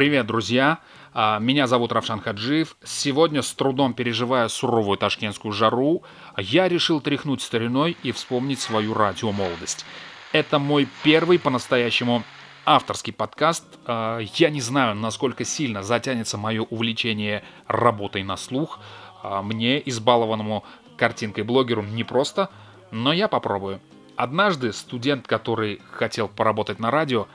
[0.00, 0.78] Привет, друзья!
[1.12, 2.74] А, Меня зовут Равшан Хаджиев.
[2.82, 6.04] Сегодня, с трудом переживая суровую ташкентскую жару,
[6.38, 9.84] я решил тряхнуть стариной и вспомнить свою радиомолодость.
[10.32, 12.22] Это мой первый по-настоящему
[12.64, 13.66] авторский подкаст.
[13.84, 18.78] А, Я не знаю, насколько сильно затянется мое увлечение работой на слух.
[19.22, 20.64] А, Мне, избалованному
[20.96, 22.48] картинкой блогеру, непросто,
[22.90, 23.82] но я попробую.
[24.16, 27.28] Однажды студент, который хотел поработать на радио,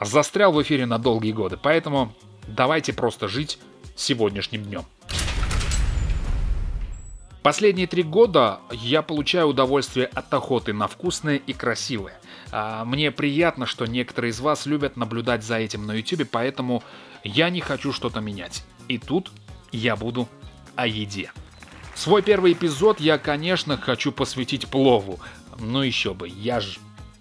[0.00, 2.12] застрял в эфире на долгие годы, поэтому
[2.46, 3.58] давайте просто жить
[3.96, 4.84] сегодняшним днем.
[7.42, 12.20] Последние три года я получаю удовольствие от охоты на вкусное и красивое.
[12.52, 16.82] А, Мне приятно, что некоторые из вас любят наблюдать за этим на YouTube, поэтому
[17.24, 18.64] я не хочу что-то менять.
[18.88, 19.30] И тут
[19.72, 20.28] я буду
[20.76, 21.32] о еде.
[21.94, 25.18] Свой первый эпизод я, конечно, хочу посвятить плову.
[25.58, 26.78] Ну еще бы, я же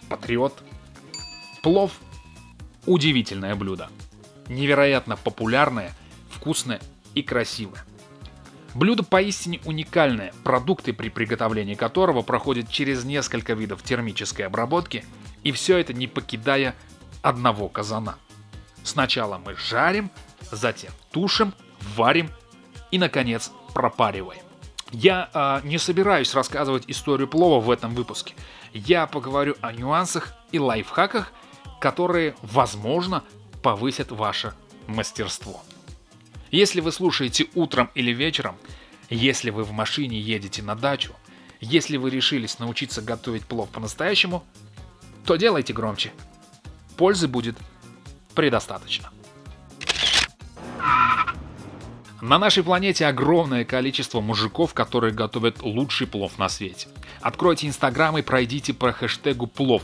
[0.10, 0.64] патриот.
[1.64, 1.92] Плов–
[2.86, 3.90] удивительное блюдо.
[4.48, 5.94] Невероятно популярное,
[6.30, 6.82] вкусное
[7.14, 7.86] и красивое.
[8.76, 15.06] Блюдо поистине уникальное, продукты при приготовлении которого проходят через несколько видов термической обработки,
[15.44, 16.76] и все это не покидая
[17.22, 18.18] одного казана.
[18.84, 20.12] Сначала мы жарим,
[20.52, 21.54] затем тушим,
[21.96, 22.30] варим
[22.92, 24.42] и, наконец, пропариваем.
[24.92, 28.34] Я а, не собираюсь рассказывать историю плова в этом выпуске.
[28.74, 31.32] Я поговорю о нюансах и лайфхаках,
[31.80, 33.24] которые, возможно,
[33.62, 34.54] повысят ваше
[34.88, 35.64] мастерство.
[36.52, 38.56] Если вы слушаете утром или вечером,
[39.10, 41.14] если вы в машине едете на дачу,
[41.62, 44.44] если вы решились научиться готовить плов по-настоящему,
[45.26, 46.12] то делайте громче.
[46.98, 47.58] Пользы будет
[48.34, 49.10] предостаточно.
[52.22, 56.90] На нашей планете огромное количество мужиков, которые готовят лучший плов на свете.
[57.22, 59.84] Откройте Инстаграм и пройдите по хэштегу плов.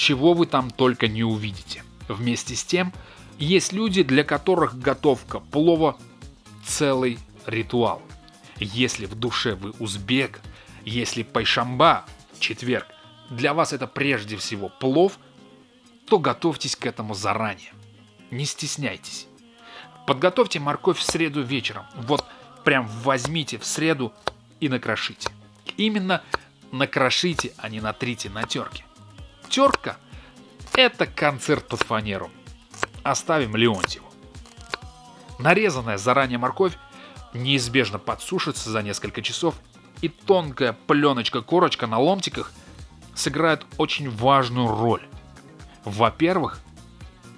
[0.00, 1.84] Чего вы там только не увидите.
[2.08, 2.90] Вместе с тем,
[3.38, 5.98] есть люди, для которых готовка плова–
[6.64, 8.00] целый ритуал.
[8.56, 10.40] Если в душе вы узбек,
[10.86, 12.06] если пайшамба–
[12.38, 12.86] четверг,
[13.28, 15.18] для вас это прежде всего плов,
[16.06, 17.72] то готовьтесь к этому заранее.
[18.30, 19.26] Не стесняйтесь.
[20.06, 21.84] Подготовьте морковь в среду вечером.
[21.94, 22.24] Вот
[22.64, 24.14] прям возьмите в среду
[24.60, 25.28] и накрошите.
[25.76, 26.22] Именно
[26.72, 28.86] накрошите, а не натрите на терке.
[29.50, 29.96] Терка–
[30.74, 32.30] это концерт под фанеру.
[33.02, 34.06] Оставим Леонтьеву.
[35.40, 36.78] Нарезанная заранее морковь
[37.34, 39.56] неизбежно подсушится за несколько часов,
[40.02, 42.52] и тонкая пленочка-корочка на ломтиках
[43.14, 45.02] сыграет очень важную роль.
[45.84, 46.60] Во-первых,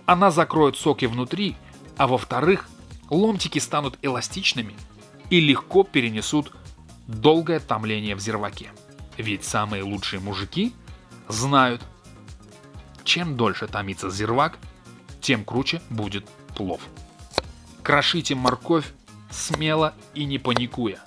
[0.04, 1.56] она закроет соки внутри,
[1.96, 2.68] а во-вторых,
[3.08, 4.74] ломтики станут эластичными
[5.30, 6.52] и легко перенесут
[7.06, 8.70] долгое томление в зирваке.
[9.16, 10.74] Ведь самые лучшие мужики
[11.28, 11.82] знают,
[13.12, 14.56] чем дольше томится зирвак,
[15.20, 16.80] тем круче будет плов.
[17.82, 18.86] Крошите морковь
[19.30, 20.98] смело и не паникуя.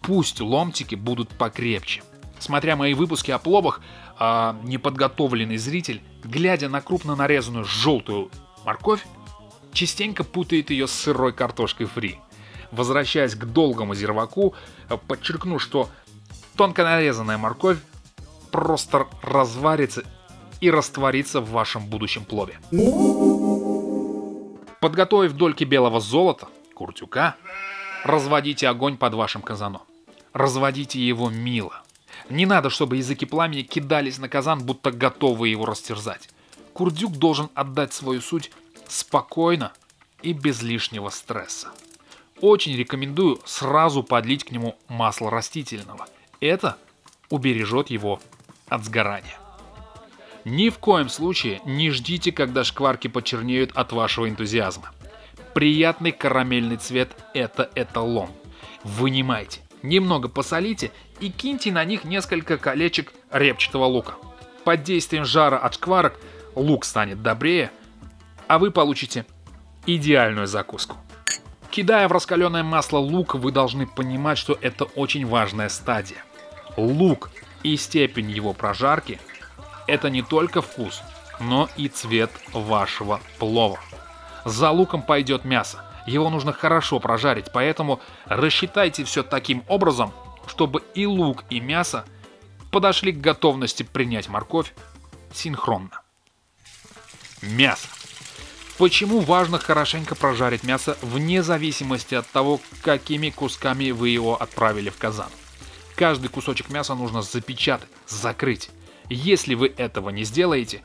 [0.00, 2.02] Пусть ломтики будут покрепче.
[2.38, 3.82] Смотря мои выпуски о пловах,
[4.18, 8.30] а неподготовленный зритель, глядя на крупно нарезанную желтую
[8.64, 9.04] морковь,
[9.74, 12.18] частенько путает ее с сырой картошкой фри.
[12.70, 14.54] Возвращаясь к долгому зирваку,
[15.06, 15.90] подчеркну, что
[16.56, 17.76] тонко нарезанная морковь
[18.50, 20.02] просто разварится
[20.60, 22.58] и растворится в вашем будущем плове.
[24.80, 27.36] Подготовив дольки белого золота, куртюка,
[28.04, 29.82] разводите огонь под вашим казаном.
[30.32, 31.82] Разводите его мило.
[32.28, 36.28] Не надо, чтобы языки пламени кидались на казан, будто готовы его растерзать.
[36.72, 38.50] Курдюк должен отдать свою суть
[38.86, 39.72] спокойно
[40.22, 41.68] и без лишнего стресса.
[42.40, 46.06] Очень рекомендую сразу подлить к нему масло растительного.
[46.40, 46.76] Это
[47.30, 48.20] убережет его
[48.68, 49.38] от сгорания.
[50.46, 54.92] Ни в коем случае не ждите, когда шкварки почернеют от вашего энтузиазма.
[55.54, 58.28] Приятный карамельный цвет– это эталон.
[58.84, 64.14] Вынимайте, немного посолите и киньте на них несколько колечек репчатого лука.
[64.62, 66.20] Под действием жара от шкварок
[66.54, 67.72] лук станет добрее,
[68.46, 69.26] а вы получите
[69.84, 70.96] идеальную закуску.
[71.72, 76.22] Кидая в раскаленное масло лук, вы должны понимать, что это очень важная стадия.
[76.76, 77.32] Лук
[77.64, 79.18] и степень его прожарки–
[79.86, 81.02] это не только вкус,
[81.40, 83.78] но и цвет вашего плова.
[84.44, 85.84] За луком пойдет мясо.
[86.06, 90.12] Его нужно хорошо прожарить, поэтому рассчитайте все таким образом,
[90.46, 92.04] чтобы и лук, и мясо
[92.70, 94.72] подошли к готовности принять морковь
[95.32, 96.02] синхронно.
[97.42, 97.88] Мясо.
[98.78, 104.98] Почему важно хорошенько прожарить мясо вне зависимости от того, какими кусками вы его отправили в
[104.98, 105.30] казан?
[105.94, 108.70] Каждый кусочек мяса нужно запечатать, закрыть.
[109.08, 110.82] Если вы этого не сделаете,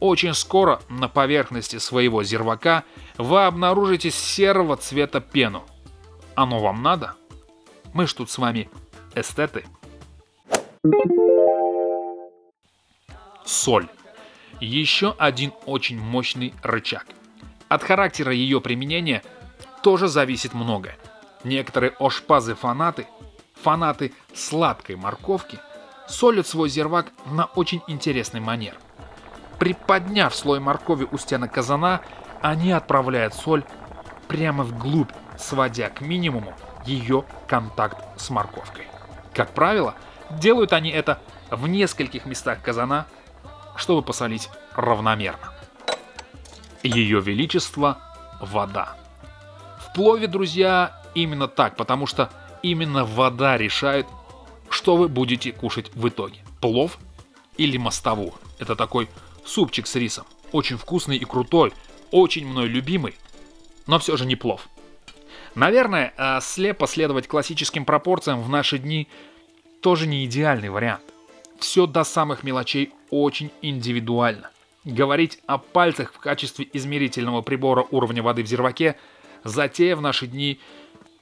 [0.00, 2.84] Очень скоро на поверхности своего зирвака
[3.16, 5.64] вы обнаружите серого цвета пену.
[6.34, 7.14] Оно вам надо?
[7.92, 8.68] Мы ж тут с вами
[9.14, 9.64] эстеты.
[13.44, 13.88] Соль.
[14.60, 17.06] Еще один очень мощный рычаг.
[17.68, 19.22] От характера ее применения
[19.82, 20.98] тоже зависит многое.
[21.44, 23.06] Некоторые ошпазы-фанаты,
[23.54, 25.58] фанаты сладкой морковки,
[26.08, 28.76] солят свой зирвак на очень интересный манер.
[29.58, 32.00] Приподняв слой моркови у стены казана,
[32.42, 33.64] они отправляют соль
[34.28, 36.54] прямо вглубь, сводя к минимуму
[36.84, 38.86] ее контакт с морковкой.
[39.32, 39.94] Как правило,
[40.30, 41.20] делают они это
[41.50, 43.06] в нескольких местах казана,
[43.76, 45.52] чтобы посолить равномерно.
[46.82, 47.98] Ее Величество–
[48.40, 48.96] вода.
[49.78, 52.30] В плове, друзья, именно так, потому что
[52.62, 54.06] именно вода решает,
[54.74, 56.40] что вы будете кушать в итоге.
[56.60, 56.98] Плов
[57.56, 58.34] или мостову.
[58.58, 59.08] Это такой
[59.44, 60.26] супчик с рисом.
[60.52, 61.72] Очень вкусный и крутой,
[62.10, 63.14] очень мной любимый,
[63.86, 64.68] но все же не плов.
[65.54, 69.08] Наверное, э, слепо следовать классическим пропорциям в наши дни
[69.80, 71.02] тоже не идеальный вариант.
[71.58, 74.50] Все до самых мелочей очень индивидуально.
[74.84, 78.96] Говорить о пальцах в качестве измерительного прибора уровня воды в зерваке–
[79.44, 80.58] затея в наши дни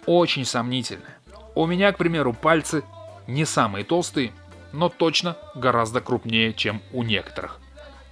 [0.07, 1.19] очень сомнительная.
[1.55, 2.85] У меня, к примеру, пальцы
[3.27, 4.33] не самые толстые,
[4.73, 7.59] но точно гораздо крупнее, чем у некоторых.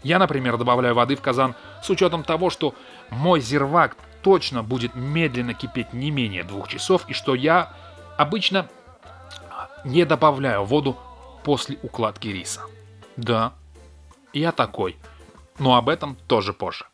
[0.03, 2.75] Я, например, добавляю воды в казан с учетом того, что
[3.11, 7.75] мой зирвак точно будет медленно кипеть не менее двух часов, и что я
[8.17, 8.69] обычно
[9.85, 10.99] не добавляю воду
[11.45, 12.63] после укладки риса.
[13.17, 13.53] Да,
[14.33, 14.97] я такой,
[15.59, 16.87] но об этом тоже позже.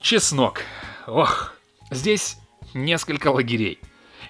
[0.00, 0.62] Чеснок.
[1.06, 1.54] Ох,
[1.90, 2.38] здесь
[2.74, 3.80] несколько лагерей.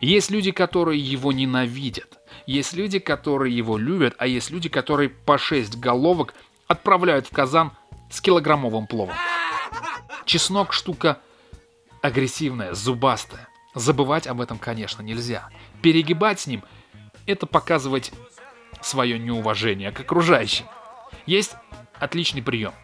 [0.02, 2.18] Есть люди, которые его ненавидят.
[2.44, 6.34] Есть люди, которые его любят, а есть люди, которые по 6 головок
[6.66, 7.70] отправляют в казан
[8.10, 9.14] с килограммовым пловом.
[10.24, 11.20] Чеснок штука
[12.02, 13.48] агрессивная, зубастая.
[13.76, 15.48] Забывать об этом, конечно, нельзя.
[15.82, 16.64] Перегибать с ним–
[17.26, 18.12] это показывать
[18.80, 20.66] свое неуважение к окружающим.
[21.26, 21.54] Есть
[22.00, 22.74] отличный прием.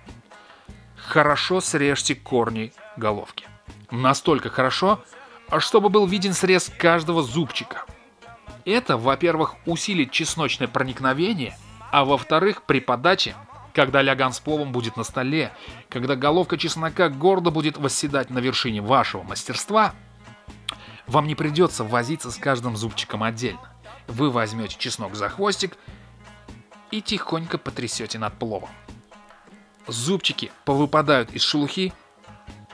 [0.96, 3.44] Хорошо срежьте корни головки.
[3.90, 5.02] Настолько хорошо,
[5.58, 7.84] чтобы был виден срез каждого зубчика.
[8.64, 11.56] Это, во-первых, усилит чесночное проникновение,
[11.90, 13.34] а во-вторых, при подаче
[13.78, 15.52] когда ляган с пловом будет на столе,
[15.88, 19.94] когда головка чеснока гордо будет восседать на вершине вашего мастерства,
[21.06, 23.72] вам не придется возиться с каждым зубчиком отдельно.
[24.08, 25.76] Вы возьмете чеснок за хвостик
[26.90, 28.70] и тихонько потрясете над пловом.
[29.86, 31.92] Зубчики повыпадают из шелухи,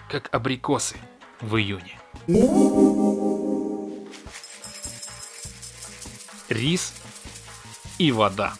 [0.08, 0.96] как абрикосы
[1.42, 1.98] в июне.
[6.48, 6.94] Рис
[7.98, 8.54] и вода.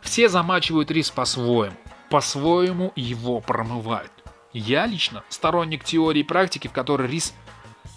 [0.00, 1.76] Все замачивают рис по-своему,
[2.08, 4.10] по-своему его промывают.
[4.54, 7.34] Я лично сторонник теории практики, в которой рис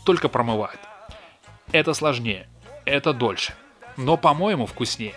[0.03, 0.81] только промывают.
[1.71, 2.49] Это сложнее,
[2.83, 3.53] это дольше,
[3.95, 5.15] но, по-моему, вкуснее.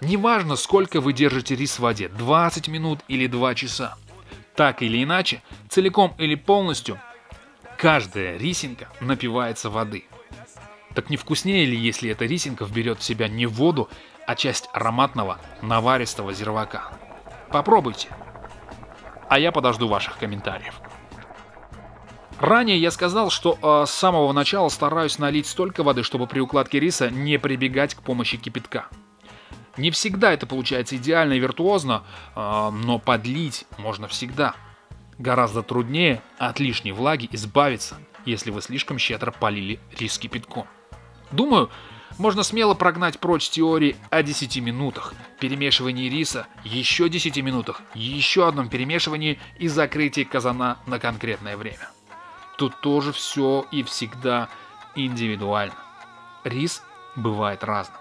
[0.00, 3.96] Неважно, сколько вы держите рис в воде, 20 минут или 2 часа.
[4.56, 6.98] Так или иначе, целиком или полностью,
[7.80, 10.04] каждая рисинка напивается воды.
[10.94, 13.88] Так не вкуснее ли, если эта рисинка вберет в себя не воду,
[14.26, 16.92] а часть ароматного наваристого зирвака.
[17.50, 18.08] Попробуйте.
[19.30, 20.74] А я подожду ваших комментариев.
[22.38, 26.80] Ранее я сказал, что э, с самого начала стараюсь налить столько воды, чтобы при укладке
[26.80, 28.88] риса не прибегать к помощи кипятка.
[29.78, 32.02] Не всегда это получается идеально и виртуозно,
[32.34, 34.54] э, но подлить можно всегда.
[35.20, 40.66] Гораздо труднее от лишней влаги избавиться, если вы слишком щедро полили рис кипятком.
[41.30, 41.68] Думаю,
[42.16, 48.70] можно смело прогнать прочь теории о 10 минутах, перемешивании риса, еще 10 минутах, еще одном
[48.70, 51.90] перемешивании и закрытии казана на конкретное время.
[52.56, 54.48] Тут тоже все и всегда
[54.94, 55.74] индивидуально.
[56.44, 56.82] Рис
[57.14, 58.00] бывает разным.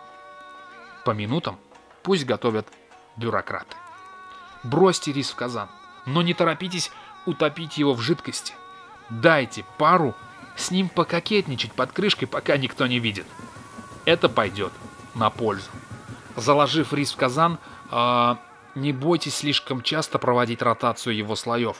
[1.03, 1.59] По минутам
[2.01, 2.69] пусть готовят
[3.17, 3.75] бюрократы.
[4.63, 5.67] Бросьте рис в казан,
[6.05, 6.91] но не торопитесь
[7.25, 8.53] утопить его в жидкости.
[9.09, 10.15] Дайте пару
[10.55, 13.25] с ним пококетничать под крышкой, пока никто не видит
[14.09, 14.73] это пойдет
[15.13, 15.69] на пользу.
[16.35, 17.59] Заложив рис в казан,
[17.91, 18.35] э,
[18.75, 21.77] не бойтесь слишком часто проводить ротацию его слоев.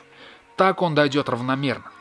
[0.56, 1.92] Так он дойдет равномерно.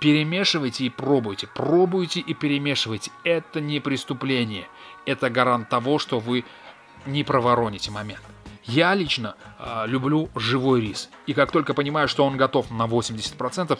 [0.00, 3.10] Перемешивайте и пробуйте, пробуйте и перемешивайте.
[3.24, 4.68] Это не преступление.
[5.06, 6.44] Это гарант того, что вы
[7.06, 8.22] не провороните момент.
[8.64, 11.10] Я лично э, люблю живой рис.
[11.26, 13.78] И как только понимаю, что он готов на 80%,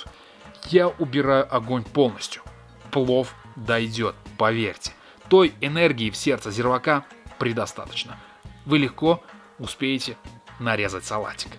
[0.70, 2.42] я убираю огонь полностью.
[2.90, 4.92] Плов дойдет, поверьте
[5.28, 7.04] той энергии в сердце зервака
[7.38, 8.18] предостаточно.
[8.64, 9.22] Вы легко
[9.58, 10.16] успеете
[10.58, 11.50] нарезать салатик.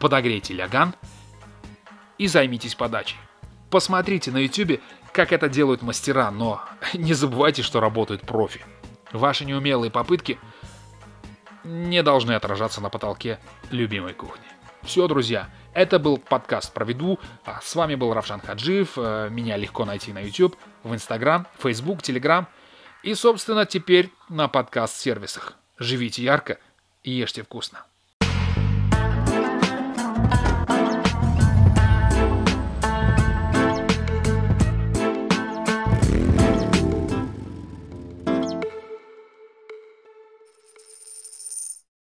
[0.00, 0.94] Подогрейте ляган
[2.18, 3.18] и займитесь подачей.
[3.70, 4.80] Посмотрите на YouTube,
[5.12, 6.62] как это делают мастера, но
[6.94, 8.64] не забывайте, что работают профи.
[9.12, 10.38] Ваши неумелые попытки
[11.72, 13.38] не должны отражаться на потолке
[13.70, 14.44] любимой кухни.
[14.82, 17.18] Все, друзья, это был подкаст про еду.
[17.44, 18.92] А с вами был Равшан Хаджиев.
[18.96, 22.46] Э, меня легко найти на YouTube, в Instagram, Facebook, Telegram
[23.02, 25.54] и, собственно, теперь на подкаст-сервисах.
[25.78, 26.58] Живите ярко
[27.02, 27.84] и ешьте вкусно.